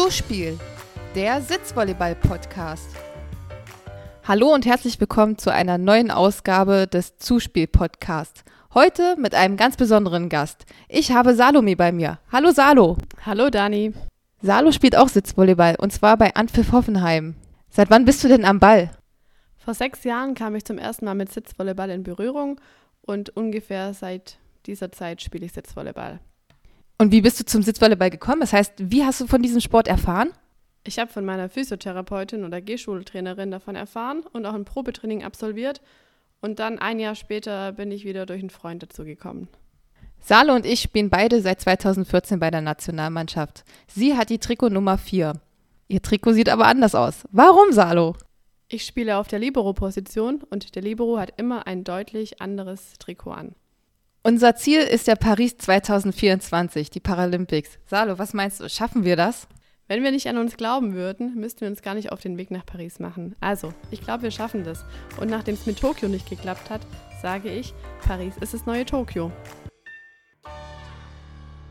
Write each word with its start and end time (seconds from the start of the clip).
Zuspiel, 0.00 0.56
der 1.16 1.42
Sitzvolleyball-Podcast. 1.42 2.88
Hallo 4.22 4.54
und 4.54 4.64
herzlich 4.64 5.00
willkommen 5.00 5.38
zu 5.38 5.52
einer 5.52 5.76
neuen 5.76 6.12
Ausgabe 6.12 6.86
des 6.86 7.16
Zuspiel-Podcasts. 7.16 8.44
Heute 8.74 9.16
mit 9.18 9.34
einem 9.34 9.56
ganz 9.56 9.76
besonderen 9.76 10.28
Gast. 10.28 10.66
Ich 10.88 11.10
habe 11.10 11.34
Salome 11.34 11.74
bei 11.74 11.90
mir. 11.90 12.20
Hallo 12.30 12.52
Salo. 12.52 12.96
Hallo 13.26 13.50
Dani. 13.50 13.92
Salo 14.40 14.70
spielt 14.70 14.96
auch 14.96 15.08
Sitzvolleyball 15.08 15.74
und 15.80 15.92
zwar 15.92 16.16
bei 16.16 16.32
Anpfiff 16.36 16.70
Hoffenheim. 16.70 17.34
Seit 17.68 17.90
wann 17.90 18.04
bist 18.04 18.22
du 18.22 18.28
denn 18.28 18.44
am 18.44 18.60
Ball? 18.60 18.92
Vor 19.56 19.74
sechs 19.74 20.04
Jahren 20.04 20.36
kam 20.36 20.54
ich 20.54 20.64
zum 20.64 20.78
ersten 20.78 21.06
Mal 21.06 21.16
mit 21.16 21.32
Sitzvolleyball 21.32 21.90
in 21.90 22.04
Berührung 22.04 22.60
und 23.00 23.30
ungefähr 23.30 23.94
seit 23.94 24.38
dieser 24.66 24.92
Zeit 24.92 25.22
spiele 25.22 25.46
ich 25.46 25.54
Sitzvolleyball. 25.54 26.20
Und 26.98 27.12
wie 27.12 27.20
bist 27.20 27.38
du 27.38 27.44
zum 27.44 27.62
Sitzvolleyball 27.62 28.10
gekommen? 28.10 28.40
Das 28.40 28.52
heißt, 28.52 28.74
wie 28.78 29.04
hast 29.04 29.20
du 29.20 29.28
von 29.28 29.40
diesem 29.40 29.60
Sport 29.60 29.86
erfahren? 29.86 30.30
Ich 30.82 30.98
habe 30.98 31.12
von 31.12 31.24
meiner 31.24 31.48
Physiotherapeutin 31.48 32.44
oder 32.44 32.60
Gehschultrainerin 32.60 33.52
davon 33.52 33.76
erfahren 33.76 34.24
und 34.32 34.44
auch 34.46 34.54
ein 34.54 34.64
Probetraining 34.64 35.22
absolviert. 35.22 35.80
Und 36.40 36.58
dann 36.58 36.78
ein 36.78 36.98
Jahr 36.98 37.14
später 37.14 37.72
bin 37.72 37.92
ich 37.92 38.04
wieder 38.04 38.26
durch 38.26 38.40
einen 38.40 38.50
Freund 38.50 38.82
dazu 38.82 39.04
gekommen. 39.04 39.48
Salo 40.20 40.54
und 40.54 40.66
ich 40.66 40.80
spielen 40.80 41.10
beide 41.10 41.40
seit 41.40 41.60
2014 41.60 42.40
bei 42.40 42.50
der 42.50 42.60
Nationalmannschaft. 42.60 43.64
Sie 43.86 44.16
hat 44.16 44.30
die 44.30 44.38
Trikot 44.38 44.70
Nummer 44.70 44.98
4. 44.98 45.34
Ihr 45.86 46.02
Trikot 46.02 46.32
sieht 46.32 46.48
aber 46.48 46.66
anders 46.66 46.96
aus. 46.96 47.24
Warum, 47.30 47.72
Salo? 47.72 48.16
Ich 48.68 48.84
spiele 48.84 49.16
auf 49.18 49.28
der 49.28 49.38
Libero-Position 49.38 50.42
und 50.50 50.74
der 50.74 50.82
Libero 50.82 51.18
hat 51.18 51.32
immer 51.38 51.66
ein 51.66 51.84
deutlich 51.84 52.42
anderes 52.42 52.94
Trikot 52.98 53.30
an. 53.30 53.54
Unser 54.28 54.56
Ziel 54.56 54.80
ist 54.80 55.06
ja 55.06 55.14
Paris 55.14 55.56
2024, 55.56 56.90
die 56.90 57.00
Paralympics. 57.00 57.78
Salo, 57.86 58.18
was 58.18 58.34
meinst 58.34 58.60
du, 58.60 58.68
schaffen 58.68 59.02
wir 59.02 59.16
das? 59.16 59.48
Wenn 59.86 60.02
wir 60.02 60.10
nicht 60.10 60.28
an 60.28 60.36
uns 60.36 60.58
glauben 60.58 60.92
würden, 60.92 61.36
müssten 61.36 61.62
wir 61.62 61.68
uns 61.68 61.80
gar 61.80 61.94
nicht 61.94 62.12
auf 62.12 62.20
den 62.20 62.36
Weg 62.36 62.50
nach 62.50 62.66
Paris 62.66 62.98
machen. 62.98 63.36
Also, 63.40 63.72
ich 63.90 64.02
glaube, 64.02 64.24
wir 64.24 64.30
schaffen 64.30 64.64
das. 64.64 64.84
Und 65.18 65.30
nachdem 65.30 65.54
es 65.54 65.64
mit 65.64 65.80
Tokio 65.80 66.10
nicht 66.10 66.28
geklappt 66.28 66.68
hat, 66.68 66.82
sage 67.22 67.48
ich, 67.48 67.72
Paris 68.06 68.34
ist 68.42 68.52
das 68.52 68.66
neue 68.66 68.84
Tokio. 68.84 69.32